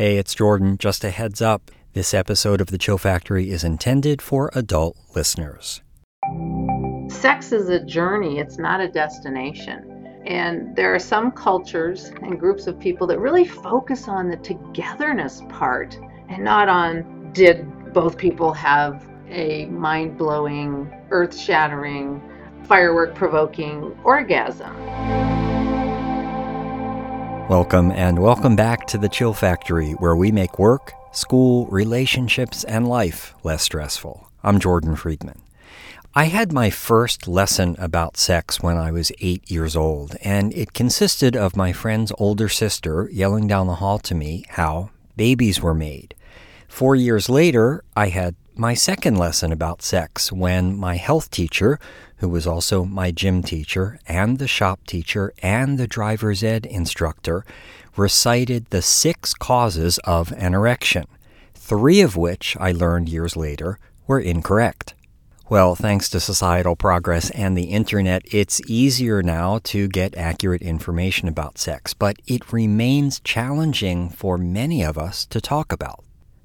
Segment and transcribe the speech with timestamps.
[0.00, 0.78] Hey, it's Jordan.
[0.78, 5.82] Just a heads up this episode of The Chill Factory is intended for adult listeners.
[7.10, 10.22] Sex is a journey, it's not a destination.
[10.24, 15.42] And there are some cultures and groups of people that really focus on the togetherness
[15.50, 15.98] part
[16.30, 22.22] and not on did both people have a mind blowing, earth shattering,
[22.64, 25.39] firework provoking orgasm.
[27.50, 32.86] Welcome and welcome back to the Chill Factory, where we make work, school, relationships, and
[32.86, 34.30] life less stressful.
[34.44, 35.42] I'm Jordan Friedman.
[36.14, 40.74] I had my first lesson about sex when I was eight years old, and it
[40.74, 45.74] consisted of my friend's older sister yelling down the hall to me how babies were
[45.74, 46.14] made.
[46.68, 51.78] Four years later, I had my second lesson about sex when my health teacher,
[52.18, 57.42] who was also my gym teacher and the shop teacher and the driver's ed instructor,
[57.96, 61.06] recited the six causes of an erection,
[61.54, 64.92] three of which I learned years later were incorrect.
[65.48, 71.28] Well, thanks to societal progress and the internet, it's easier now to get accurate information
[71.28, 76.04] about sex, but it remains challenging for many of us to talk about.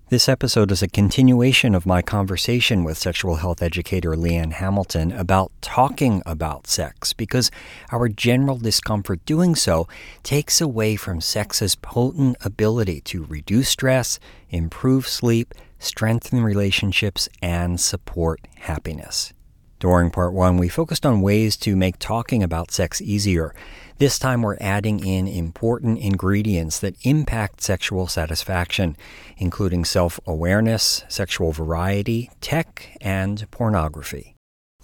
[0.09, 5.11] This episode is a continuation of my conversation with sexual health educator Lee Ann Hamilton
[5.11, 7.49] about talking about sex because
[7.91, 9.87] our general discomfort doing so
[10.21, 14.19] takes away from sex's potent ability to reduce stress,
[14.51, 19.33] improve sleep, strengthen relationships, and support happiness.
[19.79, 23.53] During part one, we focused on ways to make talking about sex easier.
[23.97, 28.95] This time, we're adding in important ingredients that impact sexual satisfaction,
[29.37, 34.35] including self awareness, sexual variety, tech, and pornography.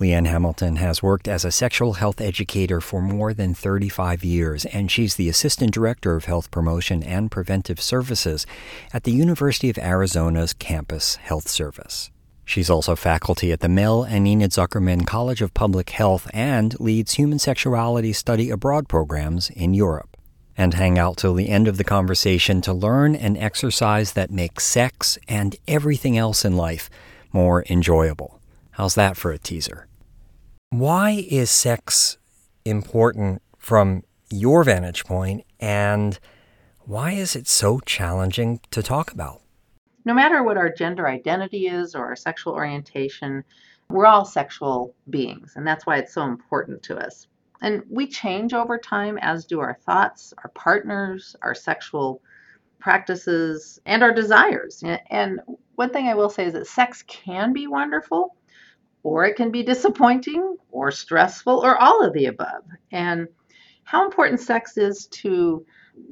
[0.01, 4.65] Lee Ann Hamilton has worked as a sexual health educator for more than 35 years,
[4.65, 8.47] and she's the Assistant Director of Health Promotion and Preventive Services
[8.93, 12.09] at the University of Arizona's Campus Health Service.
[12.51, 17.13] She's also faculty at the Mel and Enid Zuckerman College of Public Health and leads
[17.13, 20.17] human sexuality study abroad programs in Europe.
[20.57, 24.65] And hang out till the end of the conversation to learn an exercise that makes
[24.65, 26.89] sex and everything else in life
[27.31, 28.41] more enjoyable.
[28.71, 29.87] How's that for a teaser?
[30.71, 32.17] Why is sex
[32.65, 36.19] important from your vantage point, and
[36.81, 39.40] why is it so challenging to talk about?
[40.05, 43.43] No matter what our gender identity is or our sexual orientation,
[43.89, 47.27] we're all sexual beings, and that's why it's so important to us.
[47.61, 52.21] And we change over time, as do our thoughts, our partners, our sexual
[52.79, 54.83] practices, and our desires.
[55.09, 55.41] And
[55.75, 58.35] one thing I will say is that sex can be wonderful,
[59.03, 62.63] or it can be disappointing, or stressful, or all of the above.
[62.91, 63.27] And
[63.83, 65.65] how important sex is to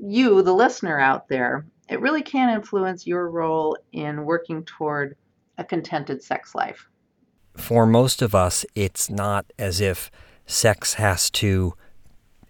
[0.04, 5.16] you, the listener out there, it really can influence your role in working toward
[5.58, 6.88] a contented sex life.
[7.58, 10.10] For most of us, it's not as if
[10.46, 11.74] sex has to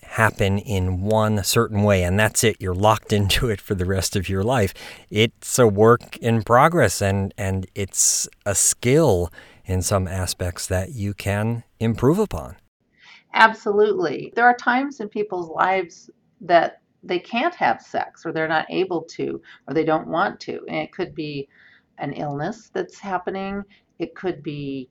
[0.03, 2.57] happen in one certain way and that's it.
[2.59, 4.73] You're locked into it for the rest of your life.
[5.09, 9.31] It's a work in progress and and it's a skill
[9.65, 12.55] in some aspects that you can improve upon.
[13.33, 14.33] Absolutely.
[14.35, 16.09] There are times in people's lives
[16.41, 20.59] that they can't have sex or they're not able to or they don't want to.
[20.67, 21.47] And it could be
[21.97, 23.63] an illness that's happening,
[23.99, 24.89] it could be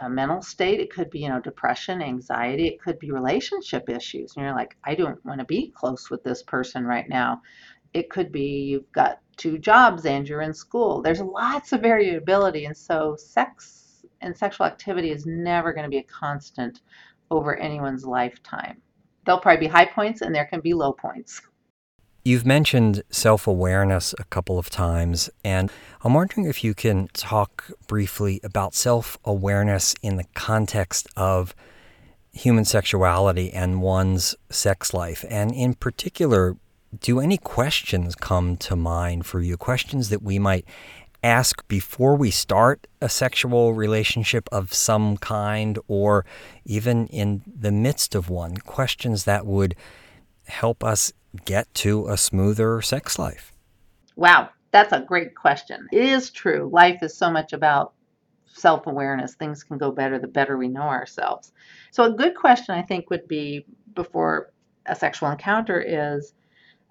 [0.00, 4.34] a mental state, it could be, you know, depression, anxiety, it could be relationship issues.
[4.36, 7.42] And you're like, I don't want to be close with this person right now.
[7.92, 11.02] It could be you've got two jobs and you're in school.
[11.02, 12.66] There's lots of variability.
[12.66, 16.80] And so sex and sexual activity is never going to be a constant
[17.30, 18.80] over anyone's lifetime.
[19.24, 21.40] There'll probably be high points and there can be low points.
[22.24, 25.72] You've mentioned self awareness a couple of times, and
[26.04, 31.54] I'm wondering if you can talk briefly about self awareness in the context of
[32.32, 35.24] human sexuality and one's sex life.
[35.30, 36.56] And in particular,
[36.98, 39.56] do any questions come to mind for you?
[39.56, 40.66] Questions that we might
[41.22, 46.24] ask before we start a sexual relationship of some kind, or
[46.64, 48.56] even in the midst of one?
[48.58, 49.74] Questions that would
[50.46, 51.12] help us
[51.44, 53.52] get to a smoother sex life?
[54.16, 55.88] Wow, that's a great question.
[55.92, 56.68] It is true.
[56.72, 57.92] Life is so much about
[58.46, 59.34] self awareness.
[59.34, 61.52] Things can go better the better we know ourselves.
[61.90, 63.64] So, a good question I think would be
[63.94, 64.52] before
[64.86, 66.34] a sexual encounter is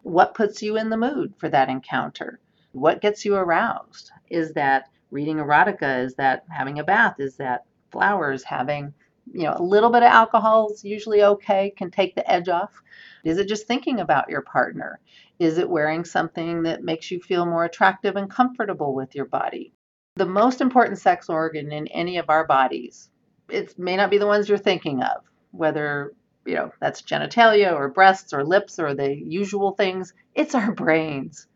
[0.04, 2.40] what puts you in the mood for that encounter?
[2.72, 4.12] What gets you aroused?
[4.30, 6.06] Is that reading erotica?
[6.06, 7.20] Is that having a bath?
[7.20, 8.44] Is that flowers?
[8.44, 8.94] Having
[9.34, 12.82] you know, a little bit of alcohol is usually okay, can take the edge off.
[13.24, 15.00] Is it just thinking about your partner?
[15.40, 19.74] Is it wearing something that makes you feel more attractive and comfortable with your body?
[20.16, 23.10] The most important sex organ in any of our bodies,
[23.50, 26.14] it may not be the ones you're thinking of, whether
[26.46, 31.48] you know that's genitalia or breasts or lips or the usual things, it's our brains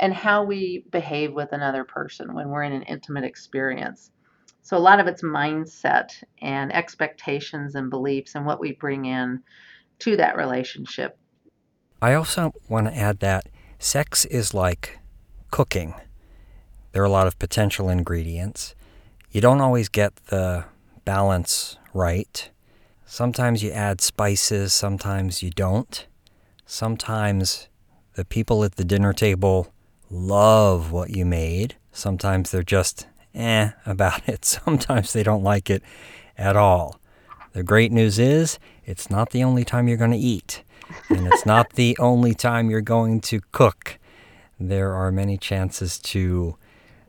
[0.00, 4.10] and how we behave with another person when we're in an intimate experience.
[4.62, 6.10] So, a lot of it's mindset
[6.40, 9.42] and expectations and beliefs and what we bring in
[10.00, 11.18] to that relationship.
[12.02, 13.46] I also want to add that
[13.78, 14.98] sex is like
[15.50, 15.94] cooking.
[16.92, 18.74] There are a lot of potential ingredients.
[19.30, 20.64] You don't always get the
[21.04, 22.50] balance right.
[23.04, 26.06] Sometimes you add spices, sometimes you don't.
[26.64, 27.68] Sometimes
[28.14, 29.72] the people at the dinner table
[30.10, 31.76] love what you made.
[31.92, 34.44] Sometimes they're just eh about it.
[34.64, 35.82] Sometimes they don't like it
[36.36, 37.00] at all.
[37.52, 40.62] The great news is it's not the only time you're going to eat,
[41.08, 43.98] and it's not the only time you're going to cook.
[44.58, 46.56] There are many chances to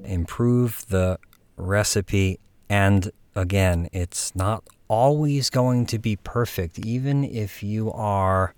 [0.04, 1.20] improve the
[1.58, 2.40] recipe,
[2.70, 8.54] and again, it's not always going to be perfect, even if you are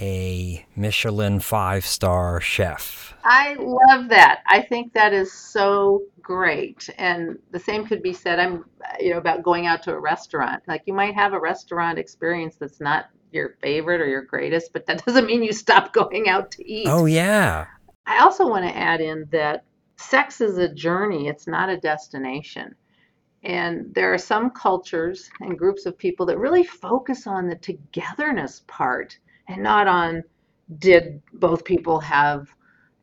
[0.00, 3.14] a Michelin five star chef.
[3.24, 4.42] I love that.
[4.46, 6.90] I think that is so great.
[6.98, 8.64] And the same could be said I'm
[9.00, 10.62] you know about going out to a restaurant.
[10.66, 14.86] Like you might have a restaurant experience that's not your favorite or your greatest, but
[14.86, 16.86] that doesn't mean you stop going out to eat.
[16.88, 17.66] Oh yeah.
[18.06, 19.64] I also want to add in that
[19.96, 22.74] sex is a journey, it's not a destination.
[23.42, 28.62] And there are some cultures and groups of people that really focus on the togetherness
[28.66, 29.18] part
[29.48, 30.22] and not on
[30.78, 32.48] did both people have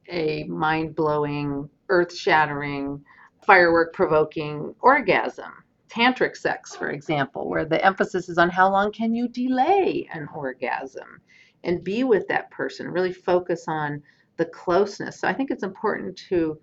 [0.10, 3.04] a mind blowing, earth shattering,
[3.46, 5.52] firework provoking orgasm.
[5.90, 10.28] Tantric sex, for example, where the emphasis is on how long can you delay an
[10.34, 11.20] orgasm
[11.64, 14.02] and be with that person, really focus on
[14.38, 15.20] the closeness.
[15.20, 16.58] So I think it's important to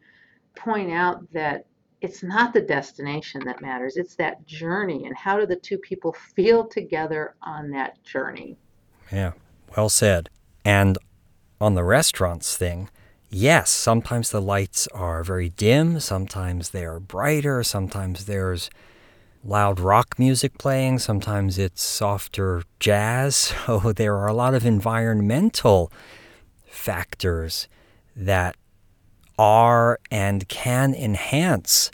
[0.57, 1.67] point out that
[2.01, 6.13] it's not the destination that matters, it's that journey and how do the two people
[6.35, 8.57] feel together on that journey.
[9.13, 9.33] Yeah,
[9.76, 10.29] well said.
[10.65, 10.99] And
[11.61, 12.88] on the restaurants thing,
[13.31, 18.70] yes, sometimes the lights are very dim, sometimes they are brighter, sometimes there's
[19.44, 23.53] loud rock music playing, sometimes it's softer jazz.
[23.67, 25.93] So there are a lot of environmental
[26.67, 27.69] factors
[28.17, 28.56] that
[29.38, 31.91] are and can enhance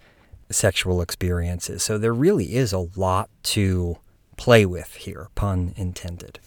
[0.51, 1.83] sexual experiences.
[1.83, 3.99] So there really is a lot to
[4.37, 6.41] play with here, pun intended.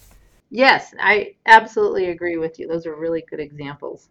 [0.49, 2.67] Yes, I absolutely agree with you.
[2.67, 4.09] Those are really good examples.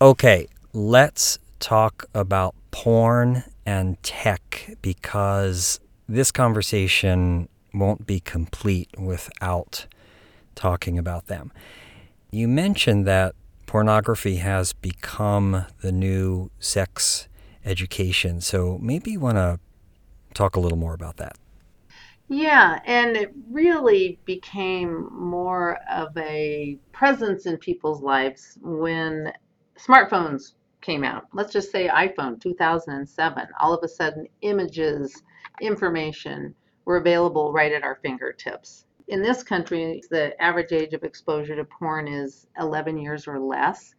[0.00, 5.78] Okay, let's talk about porn and tech because
[6.08, 9.86] this conversation won't be complete without
[10.54, 11.52] talking about them.
[12.30, 13.34] You mentioned that
[13.66, 17.28] pornography has become the new sex
[17.64, 19.60] education, so maybe you want to
[20.34, 21.36] talk a little more about that.
[22.32, 29.32] Yeah, and it really became more of a presence in people's lives when
[29.76, 31.26] smartphones came out.
[31.32, 33.48] Let's just say iPhone 2007.
[33.60, 35.24] All of a sudden, images,
[35.60, 36.54] information
[36.84, 38.84] were available right at our fingertips.
[39.08, 43.96] In this country, the average age of exposure to porn is 11 years or less.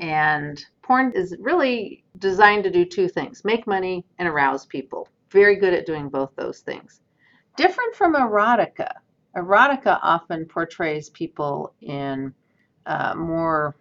[0.00, 5.06] And porn is really designed to do two things make money and arouse people.
[5.30, 7.02] Very good at doing both those things
[7.58, 8.92] different from erotica.
[9.36, 12.32] Erotica often portrays people in
[12.86, 13.74] uh, more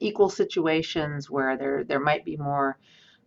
[0.00, 2.78] equal situations where there there might be more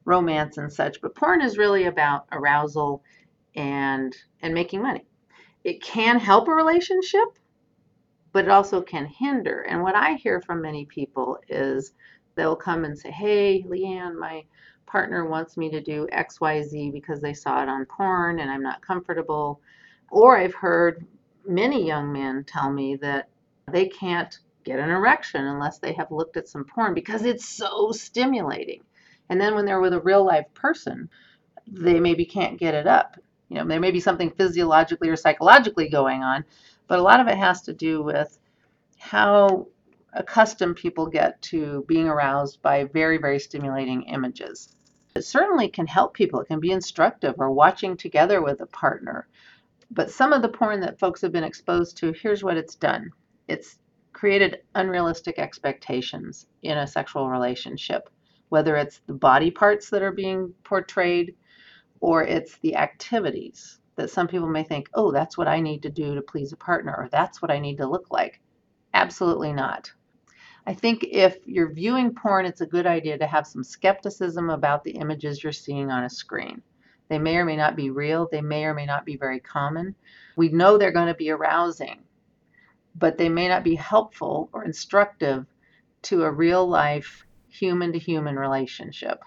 [0.04, 3.04] romance and such, but porn is really about arousal
[3.56, 5.06] and and making money.
[5.64, 7.30] It can help a relationship,
[8.34, 9.62] but it also can hinder.
[9.70, 11.94] And what I hear from many people is
[12.34, 14.46] they'll come and say, "Hey, Lee Ann, my
[14.96, 18.82] partner wants me to do XYZ because they saw it on porn and I'm not
[18.82, 19.60] comfortable.
[20.10, 21.06] Or I've heard
[21.46, 23.28] many young men tell me that
[23.70, 27.92] they can't get an erection unless they have looked at some porn because it's so
[27.92, 28.84] stimulating.
[29.28, 31.10] And then when they're with a real life person,
[31.68, 33.18] they maybe can't get it up.
[33.50, 36.46] You know, there may be something physiologically or psychologically going on,
[36.88, 38.40] but a lot of it has to do with
[38.98, 39.68] how
[40.14, 44.75] accustomed people get to being aroused by very, very stimulating images.
[45.16, 46.42] It certainly can help people.
[46.42, 49.28] It can be instructive or watching together with a partner.
[49.90, 53.12] But some of the porn that folks have been exposed to, here's what it's done
[53.48, 53.80] it's
[54.12, 58.10] created unrealistic expectations in a sexual relationship,
[58.50, 61.36] whether it's the body parts that are being portrayed
[62.02, 65.90] or it's the activities that some people may think, oh, that's what I need to
[65.90, 68.42] do to please a partner, or that's what I need to look like.
[68.94, 69.92] Absolutely not.
[70.68, 74.84] I think if you're viewing porn, it's a good idea to have some skepticism about
[74.84, 76.62] the images you're seeing on a screen.
[77.08, 79.94] They may or may not be real, they may or may not be very common.
[80.36, 82.00] We know they're going to be arousing,
[82.96, 85.46] but they may not be helpful or instructive
[86.04, 89.24] to a real life human to human relationship.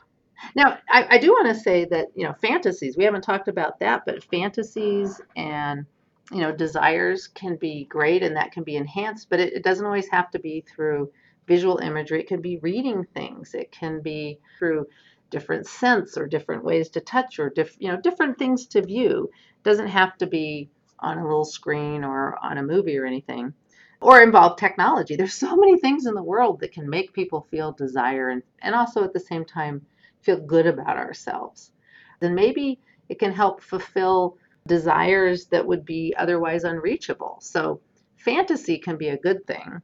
[0.54, 3.78] Now, I, I do want to say that, you know, fantasies, we haven't talked about
[3.80, 5.86] that, but fantasies and,
[6.32, 9.86] you know, desires can be great and that can be enhanced, but it, it doesn't
[9.86, 11.10] always have to be through
[11.48, 12.20] visual imagery.
[12.20, 14.86] It can be reading things, it can be through
[15.30, 19.30] different scents or different ways to touch or diff, you know different things to view.
[19.32, 23.54] It doesn't have to be on a little screen or on a movie or anything
[24.00, 25.16] or involve technology.
[25.16, 28.74] There's so many things in the world that can make people feel desire and, and
[28.74, 29.84] also at the same time
[30.22, 31.72] feel good about ourselves.
[32.20, 32.78] Then maybe
[33.08, 34.36] it can help fulfill
[34.66, 37.38] desires that would be otherwise unreachable.
[37.40, 37.80] So
[38.16, 39.82] fantasy can be a good thing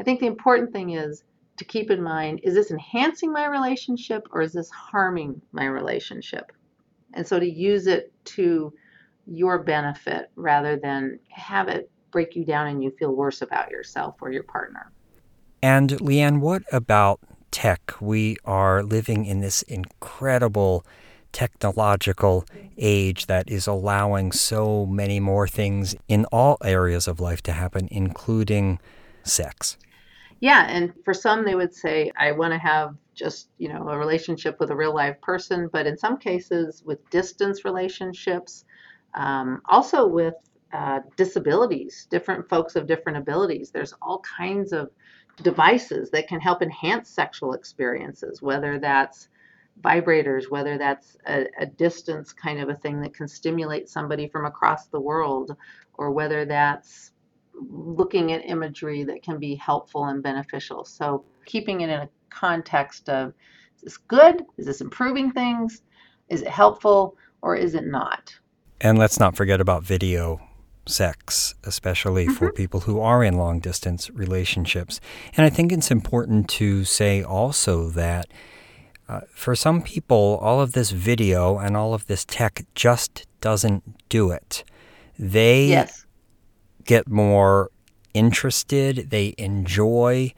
[0.00, 1.24] i think the important thing is
[1.56, 6.52] to keep in mind is this enhancing my relationship or is this harming my relationship?
[7.14, 8.72] And so to use it to
[9.26, 14.16] your benefit rather than have it break you down and you feel worse about yourself
[14.20, 14.90] or your partner.
[15.62, 17.20] And Lee Ann, what about
[17.50, 17.94] tech?
[18.00, 20.84] We are living in this incredible
[21.32, 22.44] technological
[22.76, 27.88] age that is allowing so many more things in all areas of life to happen,
[27.90, 28.78] including
[29.24, 29.76] sex.
[30.40, 33.96] Yeah, and for some they would say I want to have just, you know, a
[33.96, 38.64] relationship with a real live person, but in some cases with distance relationships,
[39.14, 40.34] um, also with
[40.72, 43.70] uh, disabilities, different folks of different abilities.
[43.70, 44.90] There's all kinds of
[45.42, 49.28] devices that can help enhance sexual experiences, whether that's
[49.80, 54.46] vibrators, whether that's a, a, distance kind of a thing that can stimulate somebody from
[54.46, 55.56] across the world,
[55.94, 57.12] or whether that's
[57.60, 60.84] looking at imagery that can be helpful and beneficial.
[60.84, 63.32] So keeping it in a context of
[63.76, 64.44] is this good?
[64.56, 65.82] Is this improving things?
[66.28, 68.34] Is it helpful or is it not?
[68.80, 70.40] And let's not forget about video
[70.86, 72.34] sex, especially mm-hmm.
[72.34, 75.00] for people who are in long distance relationships.
[75.36, 78.26] And I think it's important to say also that
[79.08, 84.08] uh, for some people, all of this video and all of this tech just doesn't
[84.08, 84.64] do it.
[85.18, 86.04] They yes
[86.84, 87.70] get more
[88.12, 90.32] interested, they enjoy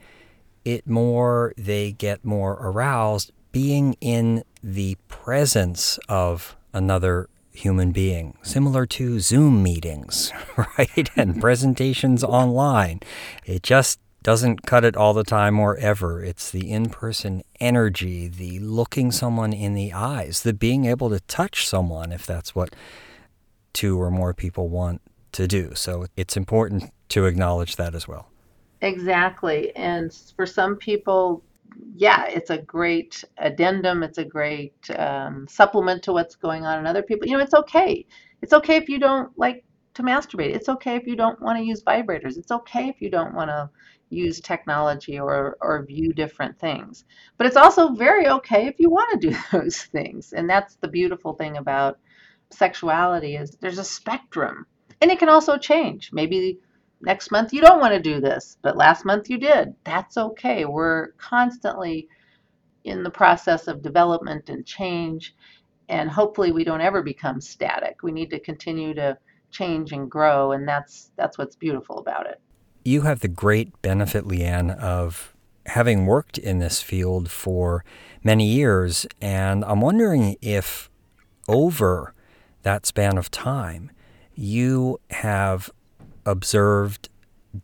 [0.65, 8.85] it more, they get more aroused being in the presence of another human being, similar
[8.85, 10.31] to Zoom meetings,
[10.77, 11.09] right?
[11.15, 12.99] and presentations online.
[13.45, 16.23] It just doesn't cut it all the time or ever.
[16.23, 21.21] It's the in person energy, the looking someone in the eyes, the being able to
[21.21, 22.75] touch someone if that's what
[23.73, 25.01] two or more people want
[25.37, 25.73] to do.
[25.75, 28.29] So it's important to acknowledge that as well.
[28.81, 29.75] Exactly.
[29.75, 31.43] And for some people,
[31.95, 34.01] yeah, it's a great addendum.
[34.01, 37.27] It's a great um, supplement to what's going on in other people.
[37.27, 38.05] You know, it's okay.
[38.41, 39.63] It's okay if you don't like
[39.93, 40.55] to masturbate.
[40.55, 42.37] It's okay if you don't want to use vibrators.
[42.37, 43.69] It's okay if you don't want to
[44.09, 47.03] use technology or, or view different things.
[47.37, 50.33] But it's also very okay if you want to do those things.
[50.33, 51.99] And that's the beautiful thing about
[52.49, 54.65] sexuality is there's a spectrum
[55.01, 56.11] and it can also change.
[56.11, 56.59] Maybe
[57.01, 59.73] next month you don't want to do this, but last month you did.
[59.83, 60.65] That's okay.
[60.65, 62.07] We're constantly
[62.83, 65.35] in the process of development and change,
[65.89, 68.01] and hopefully we don't ever become static.
[68.01, 69.17] We need to continue to
[69.51, 72.39] change and grow, and that's that's what's beautiful about it.
[72.83, 75.33] You have the great benefit, Lee Ann, of
[75.65, 77.83] having worked in this field for
[78.23, 80.89] many years, and I'm wondering if
[81.47, 82.13] over
[82.63, 83.91] that span of time,
[84.37, 85.69] you have
[86.25, 87.09] observed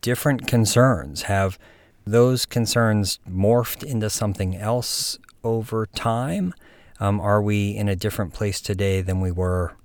[0.00, 1.22] different concerns.
[1.22, 1.58] Have
[2.04, 6.52] those concerns morphed into something else over time?
[6.98, 9.76] Um, are we in a different place today than we were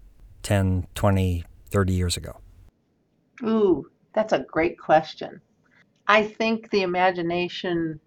[0.44, 2.38] 10, 20, 30 years ago?
[3.44, 5.40] Ooh, that's a great question.
[6.08, 8.00] I think the imagination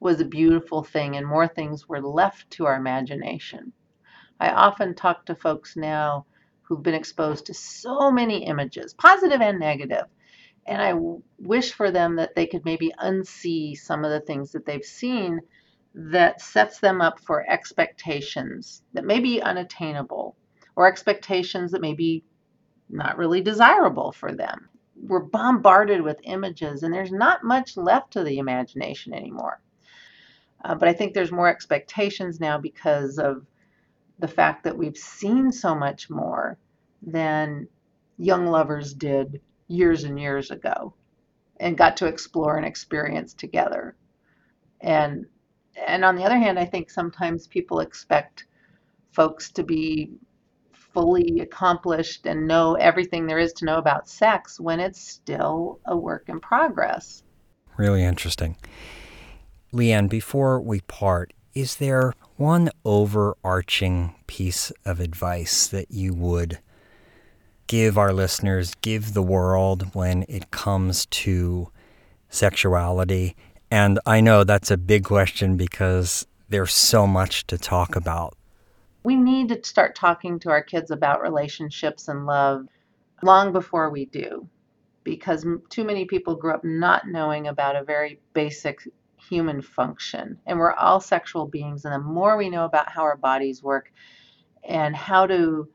[0.00, 3.72] was a beautiful thing, and more things were left to our imagination.
[4.40, 6.26] I often talk to folks now
[6.62, 10.04] who've been exposed to so many images, positive and negative.
[10.66, 10.94] And I
[11.38, 15.40] wish for them that they could maybe unsee some of the things that they've seen
[15.94, 20.36] that sets them up for expectations that may be unattainable
[20.76, 22.24] or expectations that may be
[22.88, 24.68] not really desirable for them.
[24.96, 29.60] We're bombarded with images, and there's not much left to the imagination anymore.
[30.64, 33.44] Uh, but I think there's more expectations now because of
[34.22, 36.56] the fact that we've seen so much more
[37.02, 37.66] than
[38.18, 40.94] young lovers did years and years ago
[41.58, 43.96] and got to explore and experience together.
[44.80, 45.26] And
[45.88, 48.46] and on the other hand, I think sometimes people expect
[49.10, 50.12] folks to be
[50.72, 55.96] fully accomplished and know everything there is to know about sex when it's still a
[55.96, 57.24] work in progress.
[57.76, 58.56] Really interesting.
[59.72, 62.12] Lee Ann, before we part, is there
[62.42, 66.58] one overarching piece of advice that you would
[67.68, 71.70] give our listeners, give the world when it comes to
[72.28, 73.36] sexuality?
[73.70, 78.36] And I know that's a big question because there's so much to talk about.
[79.04, 82.66] We need to start talking to our kids about relationships and love
[83.22, 84.48] long before we do
[85.04, 88.80] because too many people grew up not knowing about a very basic
[89.28, 90.38] human function.
[90.46, 91.84] And we're all sexual beings.
[91.84, 93.92] And the more we know about how our bodies work
[94.68, 95.68] and how to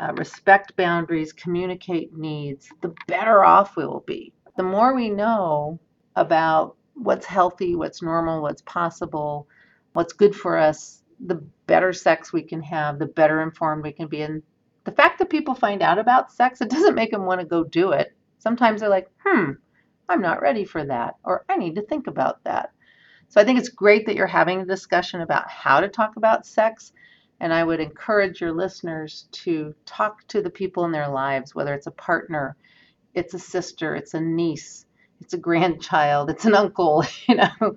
[0.00, 4.32] uh, respect boundaries, communicate needs, the better off we will be.
[4.56, 5.78] The more we know
[6.16, 9.48] about what's healthy, what's normal, what's possible,
[9.92, 14.08] what's good for us, the better sex we can have, the better informed we can
[14.08, 14.22] be.
[14.22, 14.42] And
[14.84, 17.64] the fact that people find out about sex, it doesn't make them want to go
[17.64, 18.14] do it.
[18.38, 19.52] Sometimes they're like, hmm,
[20.08, 22.70] I'm not ready for that, or I need to think about that.
[23.28, 26.46] So I think it's great that you're having a discussion about how to talk about
[26.46, 26.92] sex.
[27.40, 31.74] And I would encourage your listeners to talk to the people in their lives, whether
[31.74, 32.56] it's a partner,
[33.12, 34.86] it's a sister, it's a niece,
[35.20, 37.76] it's a grandchild, it's an uncle, you know.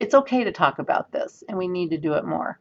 [0.00, 2.58] It's okay to talk about this, and we need to do it more.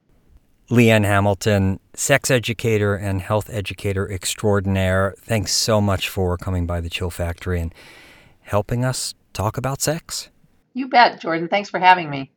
[0.70, 6.80] Lee Ann Hamilton, sex educator and health educator extraordinaire, thanks so much for coming by
[6.80, 7.74] the Chill Factory and
[8.42, 10.30] helping us talk about sex.
[10.80, 11.50] You bet, Jordan.
[11.50, 12.32] Thanks for having me.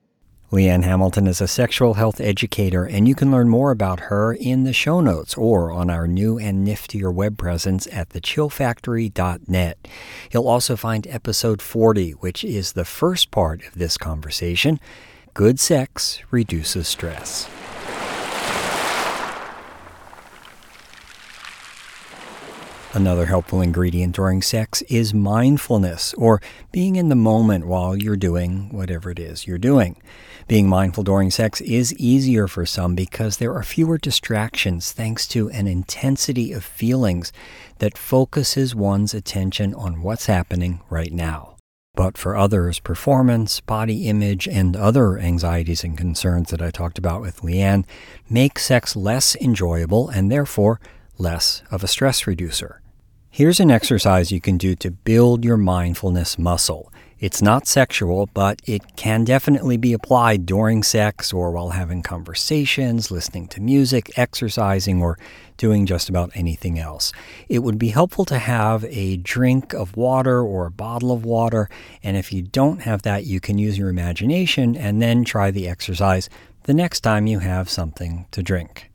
[0.51, 4.33] Lee Ann Hamilton is a sexual health educator, and you can learn more about her
[4.33, 9.89] in the show notes or on our new and niftier web presence at thechillfactory.net.
[10.33, 14.81] You'll also find episode 40, which is the first part of this conversation
[15.35, 17.49] Good Sex Reduces Stress.
[22.95, 28.69] Another helpful ingredient during sex is mindfulness, or being in the moment while you're doing
[28.71, 29.97] whatever it is you're doing.
[30.47, 35.49] Being mindful during sex is easier for some because there are fewer distractions thanks to
[35.51, 37.33] an intensity of feelings
[37.79, 41.57] that focuses one's attention on what's happening right now.
[41.95, 47.23] But for others, performance, body image, and other anxieties and concerns that I talked about
[47.23, 47.87] with Leanne
[48.29, 50.79] make sex less enjoyable and therefore
[51.17, 52.82] less of a stress reducer.
[53.35, 56.93] Here's an exercise you can do to build your mindfulness muscle.
[57.19, 63.11] It's not sexual, but it can definitely be applied during sex or while having conversations,
[63.11, 65.19] listening to music, exercising, or
[65.57, 67.11] doing just about anything else.
[67.49, 71.71] It would be helpful to have a drink of water or a bottle of water,
[72.03, 75.71] and if you don't have that, you can use your imagination and then try the
[75.71, 76.29] exercise
[76.65, 78.92] the next time you have something to drink.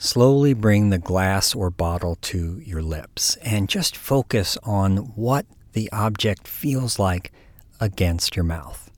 [0.00, 5.90] Slowly bring the glass or bottle to your lips and just focus on what the
[5.90, 7.32] object feels like
[7.80, 8.92] against your mouth.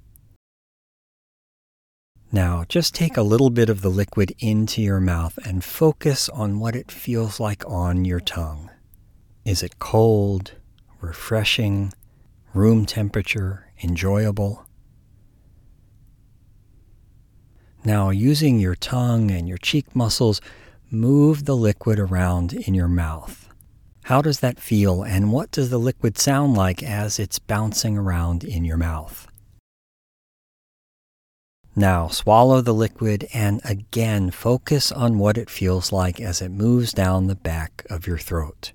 [2.30, 6.60] Now, just take a little bit of the liquid into your mouth and focus on
[6.60, 8.70] what it feels like on your tongue.
[9.42, 10.52] Is it cold,
[11.00, 11.94] refreshing,
[12.52, 14.66] room temperature, enjoyable?
[17.86, 20.42] Now, using your tongue and your cheek muscles,
[20.92, 23.48] Move the liquid around in your mouth.
[24.02, 28.42] How does that feel, and what does the liquid sound like as it's bouncing around
[28.42, 29.28] in your mouth?
[31.76, 36.92] Now, swallow the liquid and again focus on what it feels like as it moves
[36.92, 38.72] down the back of your throat.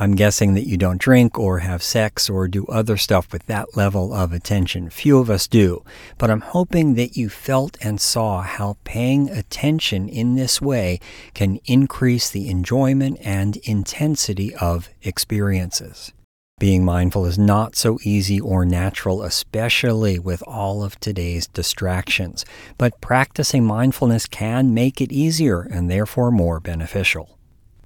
[0.00, 3.76] I'm guessing that you don't drink or have sex or do other stuff with that
[3.76, 4.90] level of attention.
[4.90, 5.82] Few of us do.
[6.18, 11.00] But I'm hoping that you felt and saw how paying attention in this way
[11.34, 16.12] can increase the enjoyment and intensity of experiences.
[16.60, 22.44] Being mindful is not so easy or natural, especially with all of today's distractions.
[22.78, 27.37] But practicing mindfulness can make it easier and therefore more beneficial.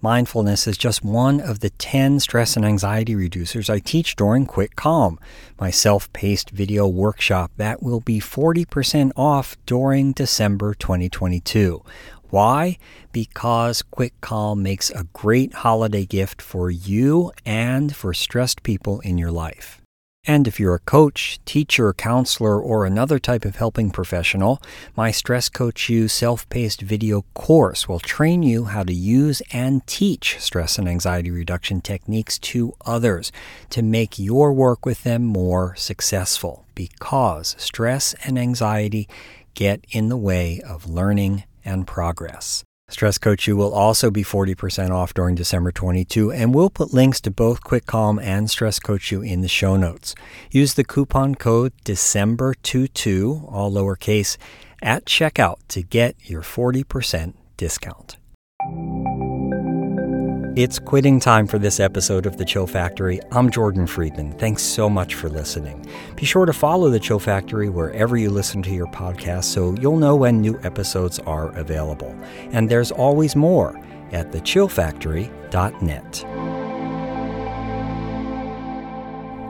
[0.05, 4.75] Mindfulness is just one of the 10 stress and anxiety reducers I teach during Quick
[4.75, 5.17] Calm,
[5.61, 11.85] my self paced video workshop that will be 40% off during December 2022.
[12.31, 12.79] Why?
[13.13, 19.19] Because Quick Calm makes a great holiday gift for you and for stressed people in
[19.19, 19.82] your life.
[20.25, 24.63] And if you're a coach, teacher, counselor, or another type of helping professional,
[24.95, 29.85] my Stress Coach U self paced video course will train you how to use and
[29.85, 33.33] teach stress and anxiety reduction techniques to others
[33.71, 39.09] to make your work with them more successful because stress and anxiety
[39.55, 42.63] get in the way of learning and progress.
[42.93, 47.21] Stress Coach U will also be 40% off during December 22, and we'll put links
[47.23, 50.15] to both Quick Calm and Stress Coach U in the show notes.
[50.51, 54.37] Use the coupon code December22, all lowercase,
[54.83, 58.17] at checkout to get your 40% discount.
[60.55, 63.21] It's quitting time for this episode of The Chill Factory.
[63.31, 64.33] I'm Jordan Friedman.
[64.33, 65.87] Thanks so much for listening.
[66.15, 69.97] Be sure to follow The Chill Factory wherever you listen to your podcast so you'll
[69.97, 72.15] know when new episodes are available.
[72.51, 73.81] And there's always more
[74.13, 76.25] at thechillfactory.net.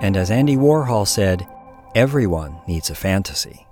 [0.04, 1.44] And as Andy Warhol said,
[1.96, 3.66] everyone needs a fantasy.